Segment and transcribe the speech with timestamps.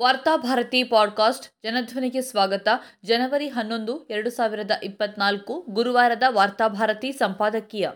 [0.00, 2.68] Varthabharati podcast ಜನಧ್ವನಿಗೆ ಸ್ವಾಗತ.
[3.04, 7.90] ಜನವರಿ ಹನ್ನೊಂದು, ಎರಡು ಸಾವಿರದ ಇಪ್ಪತ್ನಾಲ್ಕು ಗುರುವಾರದ ವಾರ್ತಾಭಾರತಿ ಸಂಪಾದಕೀಯ.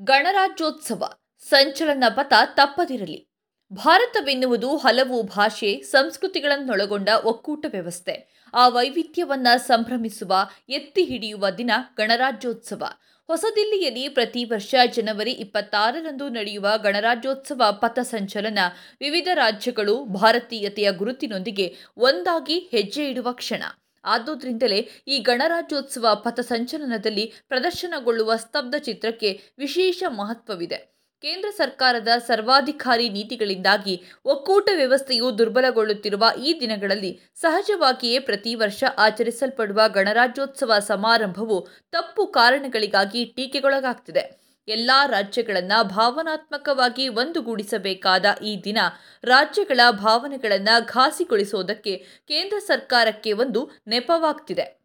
[0.00, 1.12] ಗಣರಾಜ್ಯೋತ್ಸವ.
[1.38, 3.27] ಸಂಚಲನ ಪಥ ತಪ್ಪದಿರಲಿ.
[3.72, 8.44] ಭಾರತವೆನ್ನುವುದು ಹಲವು ಭಾಷೆ ಸಂಸ್ಕೃತಿಗಳನ್ನೊಳಗೊಂಡ ಒಕ್ಕೂಟ ವ್ಯವಸ್ಥೆ.
[8.54, 10.34] ಆ ವೈವಿಧ್ಯವನ್ನ ಸಂಭ್ರಮಿಸುವ,
[10.68, 12.84] ಎತ್ತಿ ಹಿಡಿಯುವ ದಿನ ಗಣರಾಜ್ಯೋತ್ಸವ.
[13.26, 18.58] ಹೊಸದಿಲ್ಲಿಯಲ್ಲಿ ಪ್ರತಿ ವರ್ಷ ಜನವರಿ ಇಪ್ಪತ್ತಾರರಂದು ನಡೆಯುವ ಗಣರಾಜ್ಯೋತ್ಸವ ಪಥಸಂಚಲನ
[19.00, 23.62] ವಿವಿಧ ರಾಜ್ಯಗಳು ಭಾರತೀಯತೆಯ ಗುರುತಿನೊಂದಿಗೆ ಒಂದಾಗಿ ಹೆಜ್ಜೆ ಇಡುವ ಕ್ಷಣ.
[24.04, 30.97] ಆದುದರಿಂದಲೇ ಈ ಗಣರಾಜ್ಯೋತ್ಸವ ಪಥಸಂಚಲನದಲ್ಲಿ ಪ್ರದರ್ಶನಗೊಳ್ಳುವ ಸ್ತಬ್ಧ ಚಿತ್ರಕ್ಕೆ ವಿಶೇಷ ಮಹತ್ವವಿದೆ.
[31.22, 41.68] ಕೇಂದ್ರ ಸರ್ಕಾರದ ಸರ್ವಾಧಿಕಾರಿ ನೀತಿಗಳಿಂದಾಗಿ ಒಕ್ಕೂಟ ವ್ಯವಸ್ಥೆಯು ದುರ್ಬಲಗೊಳ್ಳುತ್ತಿರುವ ಈ ದಿನಗಳಲ್ಲಿ ಸಹಜವಾಗಿಯೇ ಪ್ರತಿ ವರ್ಷ ಆಚರಿಸಲ್ಪಡುವ ಗಣರಾಜ್ಯೋತ್ಸವ ಸಮಾರಂಭವು
[41.92, 44.48] ತಪ್ಪು ಕಾರಣಗಳಿಗಾಗಿ ಟೀಕೆಗೊಳಗಾಗ್ತಿದೆ.
[44.68, 48.78] ಎಲ್ಲ ರಾಜ್ಯಗಳನ್ನು ಭಾವನಾತ್ಮಕವಾಗಿ ಒಂದುಗೂಡಿಸಬೇಕಾದ ಈ ದಿನ
[49.24, 51.96] ರಾಜ್ಯಗಳ ಭಾವನೆಗಳನ್ನು ಘಾಸಿಗೊಳಿಸೋದಕ್ಕೆ
[52.28, 54.77] ಕೇಂದ್ರ ಸರ್ಕಾರಕ್ಕೆ ಒಂದು ನೆಪವಾಗ್ತಿದೆ.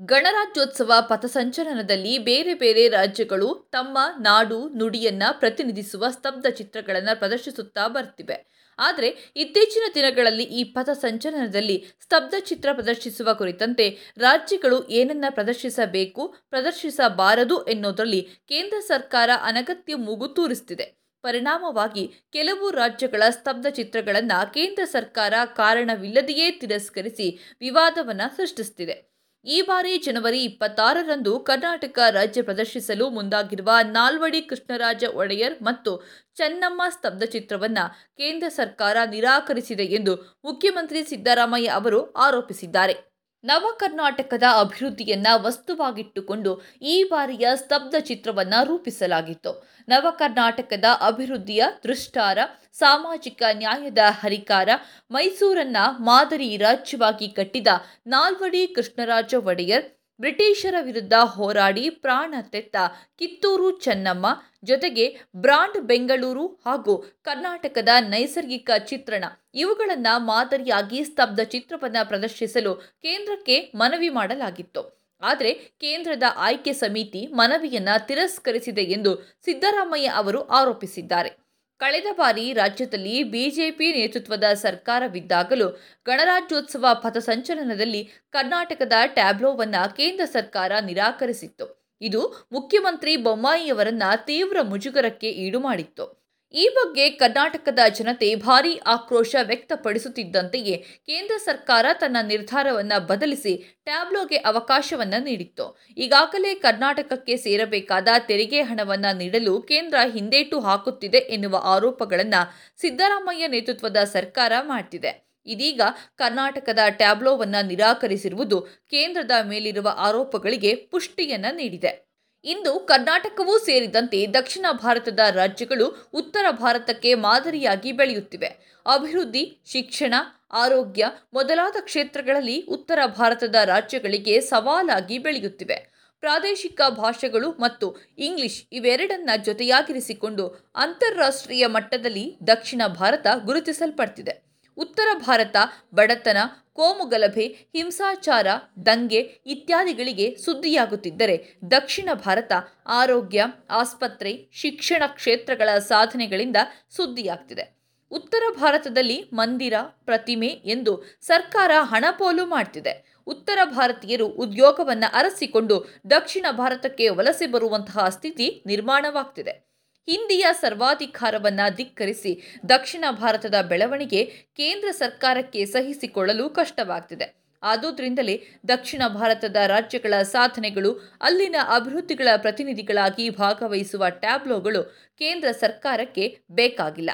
[0.00, 8.66] ಗಣರಾಜ್ಯೋತ್ಸವ ಪಥಸಂಚಲನದಲ್ಲಿ ಬೇರೆ ಬೇರೆ ರಾಜ್ಯಗಳು ತಮ್ಮ ನಾಡು ನುಡಿಯನ್ನ ಪ್ರತಿನಿಧಿಸುವ ಸ್ತಬ್ಧ ಚಿತ್ರಗಳನ್ನು ಪ್ರದರ್ಶಿಸುತ್ತಾ ಬರ್ತಿವೆ.
[8.78, 18.78] ಆದರೆ ಇತ್ತೀಚಿನ ದಿನಗಳಲ್ಲಿ ಈ ಪಥಸಂಚಲನದಲ್ಲಿ ಸ್ತಬ್ಧ ಚಿತ್ರ ಪ್ರದರ್ಶಿಸುವ ಕುರಿತಂತೆ ರಾಜ್ಯಗಳು ಏನನ್ನ ಪ್ರದರ್ಶಿಸಬೇಕು, ಪ್ರದರ್ಶಿಸಬಾರದು ಎನ್ನುವುದರಲ್ಲಿ ಕೇಂದ್ರ
[18.80, 21.00] ಸರ್ಕಾರ ಅನಗತ್ಯ ಮೂಗು ತೂರಿಸ್ತಿದೆ.
[21.22, 29.09] ಪರಿಣಾಮವಾಗಿ ಕೆಲವು ರಾಜ್ಯಗಳ ಸ್ತಬ್ಧ ಚಿತ್ರಗಳನ್ನು ಕೇಂದ್ರ ಸರ್ಕಾರ ಕಾರಣವಿಲ್ಲದೆಯೇ ತಿರಸ್ಕರಿಸಿ ವಿವಾದವನ್ನು ಸೃಷ್ಟಿಸುತ್ತಿದೆ
[29.44, 35.92] ಈ ಬಾರಿ ಜನವರಿ ಇಪ್ಪತ್ತಾರರಂದು ಕರ್ನಾಟಕ ರಾಜ್ಯ ಪ್ರದರ್ಶಿಸಲು ಮುಂದಾಗಿರುವ ನಾಲ್ವಡಿ ಕೃಷ್ಣರಾಜ ಒಡೆಯರ್ ಮತ್ತು
[36.36, 37.84] ಚೆನ್ನಮ್ಮ ಸ್ತಬ್ಧ ಚಿತ್ರವನ್ನು
[38.16, 43.09] ಕೇಂದ್ರ ಸರ್ಕಾರ ನಿರಾಕರಿಸಿದೆ ಎಂದು ಮುಖ್ಯಮಂತ್ರಿ ಸಿದ್ದರಾಮಯ್ಯ ಅವರು ಆರೋಪಿಸಿದ್ದಾರೆ.
[43.44, 49.68] ನವ ಕರ್ನಾಟಕದ ಅಭಿವೃದ್ಧಿಯನ್ನ ವಸ್ತುವಾಗಿಟ್ಟುಕೊಂಡು ಈ ಬಾರಿಯ ಸ್ತಬ್ಧ ಚಿತ್ರವನ್ನು ರೂಪಿಸಲಾಗಿತ್ತು.
[49.88, 52.38] ನವ ಕರ್ನಾಟಕದ ಅಭಿವೃದ್ಧಿಯ ದೃಷ್ಟಾರ,
[52.72, 54.68] ಸಾಮಾಜಿಕ ನ್ಯಾಯದ ಹರಿಕಾರ,
[55.10, 57.66] ಮೈಸೂರನ್ನ ಮಾದರಿ ರಾಜ್ಯವಾಗಿ ಕಟ್ಟಿದ
[58.06, 62.76] ನಾಲ್ವಡಿ ಕೃಷ್ಣರಾಜ ಒಡೆಯರ್ ಬ್ರಿಟಿಷರ ವಿರುದ್ಧ ಹೋರಾಡಿ ಪ್ರಾಣ ತೆತ್ತ
[63.18, 64.26] ಕಿತ್ತೂರು ಚೆನ್ನಮ್ಮ
[64.64, 69.24] ಜೊತೆಗೆ ಬ್ರಾಂಡ್ ಬೆಂಗಳೂರು ಹಾಗೂ ಕರ್ನಾಟಕದ ನೈಸರ್ಗಿಕ ಚಿತ್ರಣ.
[69.54, 75.00] ಇವುಗಳನ್ನು ಮಾದರಿಯಾಗಿ ಸ್ತಬ್ಧ ಚಿತ್ರವನ್ನು ಪ್ರದರ್ಶಿಸಲು ಕೇಂದ್ರಕ್ಕೆ ಮನವಿ ಮಾಡಲಾಗಿತ್ತು.
[75.22, 81.39] ಆದರೆ ಕೇಂದ್ರದ ಆಯ್ಕೆ ಸಮಿತಿ ಮನವಿಯನ್ನು ತಿರಸ್ಕರಿಸಿದೆ ಎಂದು ಸಿದ್ದರಾಮಯ್ಯ ಅವರು ಆರೋಪಿಸಿದ್ದಾರೆ.
[81.80, 85.68] ಕಳೆದ ಬಾರಿ ರಾಜ್ಯದಲ್ಲಿ ಬಿಜೆಪಿ ನೇತೃತ್ವದ ಸರ್ಕಾರವಿದ್ದಾಗಲೂ
[86.06, 91.96] ಗಣರಾಜ್ಯೋತ್ಸವ ಪಥಸಂಚಲನದಲ್ಲಿ ಕರ್ನಾಟಕದ ಟ್ಯಾಬ್ಲೋವನ್ನು ಕೇಂದ್ರ ಸರ್ಕಾರ ನಿರಾಕರಿಸಿತ್ತು.
[92.00, 96.19] ಇದು ಮುಖ್ಯಮಂತ್ರಿ ಬೊಮ್ಮಾಯಿಯವರನ್ನ ತೀವ್ರ ಮುಜುಗರಕ್ಕೆ ಈಡು ಮಾಡಿತ್ತು.
[96.54, 105.78] ಈ ಬಗ್ಗೆ ಕರ್ನಾಟಕದ ಜನತೆ ಭಾರೀ ಆಕ್ರೋಶ ವ್ಯಕ್ತಪಡಿಸುತ್ತಿದ್ದಂತೆಯೇ ಕೇಂದ್ರ ಸರ್ಕಾರ ತನ್ನ ನಿರ್ಧಾರವನ್ನು ಬದಲಿಸಿ ಟ್ಯಾಬ್ಲೋಗೆ ಅವಕಾಶವನ್ನು ನೀಡಿತ್ತು.
[105.96, 115.30] ಈಗಾಗಲೇ ಕರ್ನಾಟಕಕ್ಕೆ ಸೇರಬೇಕಾದ ತೆರಿಗೆ ಹಣವನ್ನು ನೀಡಲು ಕೇಂದ್ರ ಹಿಂದೇಟು ಹಾಕುತ್ತಿದೆ ಎನ್ನುವ ಆರೋಪಗಳನ್ನು ಸಿದ್ದರಾಮಯ್ಯ ನೇತೃತ್ವದ ಸರ್ಕಾರ ಮಾಡ್ತಿದೆ.
[115.46, 115.80] ಇದೀಗ
[116.16, 122.09] ಕರ್ನಾಟಕದ ಟ್ಯಾಬ್ಲೋವನ್ನು ನಿರಾಕರಿಸಿರುವುದು ಕೇಂದ್ರದ ಮೇಲಿರುವ ಆರೋಪಗಳಿಗೆ ಪುಷ್ಟಿಯನ್ನು ನೀಡಿದೆ.
[122.44, 128.46] ಇಂದು ಕರ್ನಾಟಕವೂ ಸೇರಿದಂತೆ ದಕ್ಷಿಣ ಭಾರತದ ರಾಜ್ಯಗಳು ಉತ್ತರ ಭಾರತಕ್ಕೆ ಮಾದರಿಯಾಗಿ ಬೆಳೆಯುತ್ತಿವೆ.
[128.92, 130.14] ಅಭಿವೃದ್ಧಿ, ಶಿಕ್ಷಣ,
[130.52, 135.90] ಆರೋಗ್ಯ ಮೊದಲಾದ ಕ್ಷೇತ್ರಗಳಲ್ಲಿ ಉತ್ತರ ಭಾರತದ ರಾಜ್ಯಗಳಿಗೆ ಸವಾಲಾಗಿ ಬೆಳೆಯುತ್ತಿವೆ.
[136.20, 144.49] ಪ್ರಾದೇಶಿಕ ಭಾಷೆಗಳು ಮತ್ತು ಇಂಗ್ಲಿಷ್ ಇವೆರಡನ್ನ ಜೊತೆಯಾಗಿರಿಸಿಕೊಂಡು ಅಂತಾರಾಷ್ಟ್ರೀಯ ಮಟ್ಟದಲ್ಲಿ ದಕ್ಷಿಣ ಭಾರತ ಗುರುತಿಸಲ್ಪಡ್ತಿದೆ.
[144.76, 145.56] ಉತ್ತರ ಭಾರತ,
[145.94, 146.36] ಬಡತನ
[146.72, 148.46] ಕೋಮುಗಲಭೆ ಹಿಂಸಾಚಾರ,
[148.86, 152.52] ದಂಗೆ ಇತ್ಯಾದಿಗಳಿಗೆ ಸುದ್ದಿಯಾಗುತ್ತಿದ್ದರೆ ದಕ್ಷಿಣ ಭಾರತ
[152.86, 156.56] ಆರೋಗ್ಯ, ಆಸ್ಪತ್ರೆ, ಶಿಕ್ಷಣ ಕ್ಷೇತ್ರಗಳ ಸಾಧನೆಗಳಿಂದ
[156.90, 157.80] ಸುದ್ದಿಯಾಗ್ತಿದೆ.
[158.10, 163.20] ಉತ್ತರ ಭಾರತದಲ್ಲಿ ಮಂದಿರ, ಪ್ರತಿಮೆ ಎಂದು ಸರ್ಕಾರ ಹಣಪೋಲು ಮಾಡ್ತಿದೆ.
[163.26, 169.69] ಉತ್ತರ ಭಾರತೀಯರು ಉದ್ಯೋಗವನ್ನು ಅರಸಿಕೊಂಡು ದಕ್ಷಿಣ ಭಾರತಕ್ಕೆ ವಲಸೆ ಬರುವಂತಹ ಸ್ಥಿತಿ ನಿರ್ಮಾಣವಾಗ್ತಿದೆ.
[170.08, 174.24] ಹಿಂದಿಯ ಸರ್ವಾಧಿಕಾರವನ್ನು ಧಿಕ್ಕರಿಸಿ ದಕ್ಷಿಣ ಭಾರತದ ಬೆಳವಣಿಗೆ
[174.56, 177.40] ಕೇಂದ್ರ ಸರ್ಕಾರಕ್ಕೆ ಸಹಿಸಿಕೊಳ್ಳಲು ಕಷ್ಟವಾಗ್ತಿದೆ.
[177.62, 184.82] ಆದುದರಿಂದಲೇ ದಕ್ಷಿಣ ಭಾರತದ ರಾಜ್ಯಗಳ ಸಾಧನೆಗಳು, ಅಲ್ಲಿನ ಅಭಿವೃದ್ಧಿಗಳ ಪ್ರತಿನಿಧಿಗಳಾಗಿ ಭಾಗವಹಿಸುವ ಟ್ಯಾಬ್ಲೋಗಳು
[185.18, 187.10] ಕೇಂದ್ರ ಸರ್ಕಾರಕ್ಕೆ ಬೇಕಾಗಿಲ್ಲ.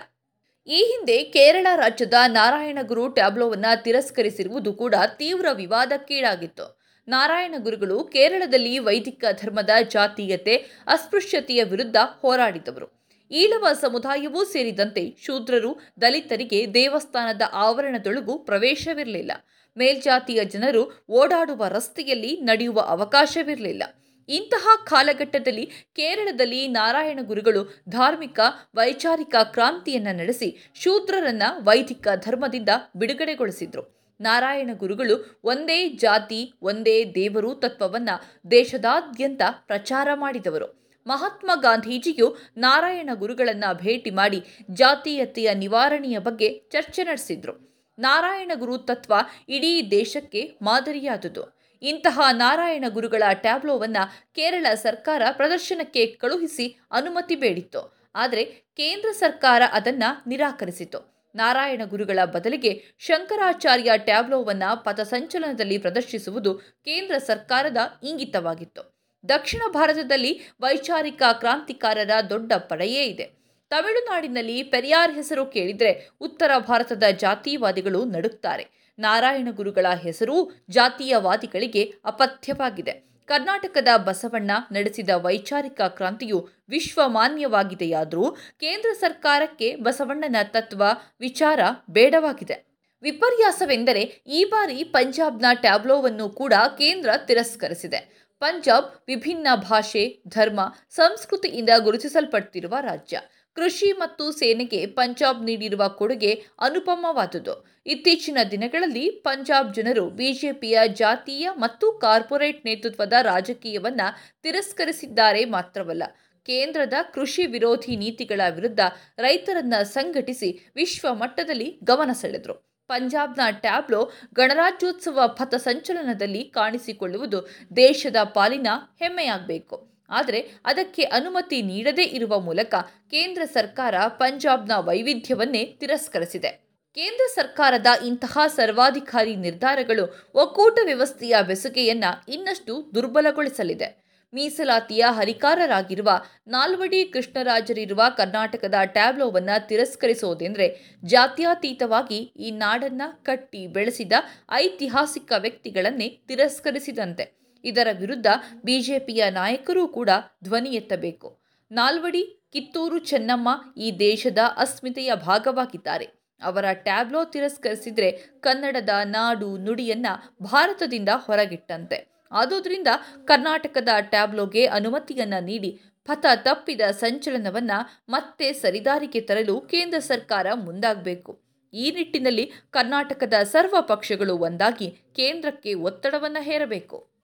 [0.66, 6.75] ಈ ಹಿಂದೆ ಕೇರಳ ರಾಜ್ಯದ ನಾರಾಯಣಗುರು ಟ್ಯಾಬ್ಲೋವನ್ನು ತಿರಸ್ಕರಿಸಿರುವುದು ಕೂಡ ತೀವ್ರ ವಿವಾದಕ್ಕೀಡಾಗಿತ್ತು.
[7.08, 10.56] ನಾರಾಯಣಗುರುಗಳು ಕೇರಳದಲ್ಲಿ ವೈದಿಕ ಧರ್ಮದ ಜಾತೀಯತೆ,
[10.86, 13.10] ಅಸ್ಪೃಶ್ಯತೆಯ ವಿರುದ್ಧ ಹೋರಾಡಿದವರು.
[13.30, 19.32] ಈಳವ ಸಮುದಾಯವೂ ಸೇರಿದಂತೆ ಶೂದ್ರರು, ದಲಿತರಿಗೆ ದೇವಸ್ಥಾನದ ಆವರಣದೊಳಗೂ ಪ್ರವೇಶವಿರಲಿಲ್ಲ.
[19.78, 23.82] ಮೇಲ್ಜಾತಿಯ ಜನರು ಓಡಾಡುವ ರಸ್ತೆಯಲ್ಲಿ ನಡೆಯುವ ಅವಕಾಶವಿರಲಿಲ್ಲ.
[24.28, 28.40] ಇಂತಹ ಕಾಲಘಟ್ಟದಲ್ಲಿ ಕೇರಳದಲ್ಲಿ ನಾರಾಯಣ ಗುರುಗಳು ಧಾರ್ಮಿಕ,
[28.76, 33.95] ವೈಚಾರಿಕ ಕ್ರಾಂತಿಯನ್ನು ನಡೆಸಿ ಶೂದ್ರರನ್ನ ವೈದಿಕ ಧರ್ಮದಿಂದ ಬಿಡುಗಡೆಗೊಳಿಸಿದ್ರು.
[34.20, 40.86] ನಾರಾಯಣ ಗುರುಗಳು ಒಂದೇ ಜಾತಿ, ಒಂದೇ ದೇವರು ತತ್ವವನ್ನು ದೇಶದಾದ್ಯಂತ ಪ್ರಚಾರ ಮಾಡಿದವರು.
[41.06, 47.52] ಮಹಾತ್ಮ ಗಾಂಧೀಜಿಯು ನಾರಾಯಣ ಗುರುಗಳನ್ನು ಭೇಟಿ ಮಾಡಿ ಜಾತೀಯತೆಯ ನಿವಾರಣೆಯ ಬಗ್ಗೆ ಚರ್ಚೆ ನಡೆಸಿದ್ರು.
[47.98, 49.14] ನಾರಾಯಣ ಗುರು ತತ್ವ
[49.48, 51.58] ಇಡೀ ದೇಶಕ್ಕೆ ಮಾದರಿಯಾದುದು.
[51.82, 57.96] ಇಂತಹ ನಾರಾಯಣ ಗುರುಗಳ ಟ್ಯಾಬ್ಲೋವನ್ನು ಕೇರಳ ಸರ್ಕಾರ ಪ್ರದರ್ಶನಕ್ಕೆ ಕಳುಹಿಸಿ ಅನುಮತಿ ಬೇಡಿತ್ತು.
[58.14, 68.96] ಆದರೆ ಕೇಂದ್ರ ಸರ್ಕಾರ ಅದನ್ನು ನಿರಾಕರಿಸಿತು ನಾರಾಯಣ ಗುರುಗಳ ಬದಲಿಗೆ ಶಂಕರಾಚಾರ್ಯ ಟ್ಯಾಬ್ಲೋವನ್ನು ಪಥಸಂಚಲನದಲ್ಲಿ ಪ್ರದರ್ಶಿಸುವುದು ಕೇಂದ್ರ ಸರ್ಕಾರದ ಇಂಗಿತವಾಗಿತ್ತು.
[69.28, 73.36] ದಕ್ಷಿಣ ಭಾರತದಲ್ಲಿ ವೈಚಾರಿಕ ಕ್ರಾಂತಿಕಾರರ ದೊಡ್ಡ ಪಡೆಯೇ ಇದೆ.
[73.70, 83.15] ತಮಿಳುನಾಡಿನಲ್ಲಿ ಪೆರಿಯಾರ್ ಹೆಸರು ಕೇಳಿದರೆ ಉತ್ತರ ಭಾರತದ ಜಾತೀಯವಾದಿಗಳು ನಡುಕ್ತಾರೆ ನಾರಾಯಣ ಗುರುಗಳ ಹೆಸರೂ ಜಾತೀಯವಾದಿಗಳಿಗೆ ಅಪಥ್ಯವಾಗಿದೆ.
[83.26, 88.30] ಕರ್ನಾಟಕದ ಬಸವಣ್ಣ ನಡೆಸಿದ ವೈಚಾರಿಕ ಕ್ರಾಂತಿಯು ವಿಶ್ವಮಾನ್ಯವಾಗಿದೆಯಾದರೂ
[88.60, 90.82] ಕೇಂದ್ರ ಸರ್ಕಾರಕ್ಕೆ ಬಸವಣ್ಣನ ತತ್ವ,
[91.20, 92.66] ವಿಚಾರ ಬೇಡವಾಗಿದೆ.
[93.02, 98.26] ವಿಪರ್ಯಾಸವೆಂದರೆ ಈ ಬಾರಿ ಪಂಜಾಬ್ನ ಟ್ಯಾಬ್ಲೋವನ್ನು ಕೂಡ ಕೇಂದ್ರ ತಿರಸ್ಕರಿಸಿದೆ.
[98.40, 103.20] ಪಂಜಾಬ್ ವಿಭಿನ್ನ ಭಾಷೆ, ಧರ್ಮ, ಸಂಸ್ಕೃತಿಯಿಂದ ಗುರುತಿಸಲ್ಪಡ್ತಿರುವ ರಾಜ್ಯ.
[103.56, 107.54] ಕೃಷಿ ಮತ್ತು ಸೇನೆಗೆ ಪಂಜಾಬ್ ನೀಡಿರುವ ಕೊಡುಗೆ ಅನುಪಮವಾದುದು.
[107.86, 114.00] ಇತ್ತೀಚಿನ ದಿನಗಳಲ್ಲಿ ಪಂಜಾಬ್ ಜನರು ಬಿಜೆಪಿಯ ಜಾತೀಯ ಮತ್ತು ಕಾರ್ಪೊರೇಟ್ ನೇತೃತ್ವದ ರಾಜಕೀಯವನ್ನ
[114.42, 116.04] ತಿರಸ್ಕರಿಸಿದ್ದಾರೆ ಮಾತ್ರವಲ್ಲ,
[116.46, 118.80] ಕೇಂದ್ರದ ಕೃಷಿ ವಿರೋಧಿ ನೀತಿಗಳ ವಿರುದ್ಧ
[119.18, 122.54] ರೈತರನ್ನ ಸಂಘಟಿಸಿ ವಿಶ್ವ ಮಟ್ಟದಲ್ಲಿ ಗಮನ ಸೆಳೆದರು.
[122.90, 124.00] ಪಂಜಾಬ್ನ ಟ್ಯಾಬ್ಲೋ
[124.34, 127.40] ಗಣರಾಜ್ಯೋತ್ಸವ ಪಥಸಂಚಲನದಲ್ಲಿ ಕಾಣಿಸಿಕೊಳ್ಳುವುದು
[127.76, 128.68] ದೇಶದ ಪಾಲಿನ
[128.98, 129.95] ಹೆಮ್ಮೆಯಾಗಬೇಕು.
[130.10, 132.74] ಆದರೆ ಅದಕ್ಕೆ ಅನುಮತಿ ನೀಡದೇ ಇರುವ ಮೂಲಕ
[133.10, 136.66] ಕೇಂದ್ರ ಸರ್ಕಾರ ಪಂಜಾಬ್ನ ವೈವಿಧ್ಯವನ್ನೇ ತಿರಸ್ಕರಿಸಿದೆ.
[136.94, 144.06] ಕೇಂದ್ರ ಸರ್ಕಾರದ ಇಂತಹ ಸರ್ವಾಧಿಕಾರಿ ನಿರ್ಧಾರಗಳು ಒಕ್ಕೂಟ ವ್ಯವಸ್ಥೆಯ ಬೆಸುಗೆಯನ್ನ ಇನ್ನಷ್ಟು ದುರ್ಬಲಗೊಳಿಸಲಿದೆ.
[144.34, 146.10] ಮೀಸಲಾತಿಯ ಹರಿಕಾರರಾಗಿರುವ
[146.46, 154.12] ನಾಲ್ವಡಿ ಕೃಷ್ಣರಾಜರಿರುವ ಕರ್ನಾಟಕದ ಟ್ಯಾಬ್ಲೋವನ್ನು ತಿರಸ್ಕರಿಸೋದೆಂದರೆ ಜಾತ್ಯತೀತವಾಗಿ ಈ ನಾಡನ್ನ ಕಟ್ಟಿ ಬೆಳೆಸಿದ
[154.52, 157.45] ಐತಿಹಾಸಿಕ ವ್ಯಕ್ತಿಗಳನ್ನೇ ತಿರಸ್ಕರಿಸಿದಂತೆ.
[157.64, 158.26] ಇದರ ವಿರುದ್ಧ
[158.64, 160.10] ಬಿಜೆಪಿಯ ನಾಯಕರೂ ಕೂಡ
[160.44, 161.38] ಧ್ವನಿ ಎತ್ತಬೇಕು.
[161.72, 166.04] ನಾಲ್ವಡಿ, ಕಿತ್ತೂರು ಚೆನ್ನಮ್ಮ ಈ ದೇಶದ ಅಸ್ಮಿತೆಯ ಭಾಗವಾಗಿದ್ದಾರೆ.
[166.42, 170.06] ಅವರ ಟ್ಯಾಬ್ಲೋ ತಿರಸ್ಕರಿಸಿದರೆ ಕನ್ನಡದ ನಾಡು ನುಡಿಯನ್ನ
[170.42, 172.06] ಭಾರತದಿಂದ ಹೊರಗಿಟ್ಟಂತೆ.
[172.32, 172.88] ಆದುದರಿಂದ
[173.24, 177.70] ಕರ್ನಾಟಕದ ಟ್ಯಾಬ್ಲೋಗೆ ಅನುಮತಿಯನ್ನ ನೀಡಿ ಪಥ ತಪ್ಪಿದ ಸಂಚಲನವನ್ನ
[178.08, 181.40] ಮತ್ತೆ ಸರಿದಾರಿಗೆ ತರಲು ಕೇಂದ್ರ ಸರ್ಕಾರ ಮುಂದಾಗಬೇಕು.
[181.74, 187.06] ಈ ನಿಟ್ಟಿನಲ್ಲಿ ಕರ್ನಾಟಕದ ಸರ್ವ ಪಕ್ಷಗಳು ಒಂದಾಗಿ ಕೇಂದ್ರಕ್ಕೆ ಒತ್ತಡವನ್ನು ಹೇರಬೇಕು.